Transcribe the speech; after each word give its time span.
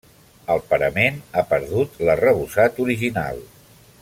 El 0.53 0.61
parament 0.71 1.19
ha 1.41 1.45
perdut 1.53 2.01
l'arrebossat 2.09 2.81
original. 2.89 3.43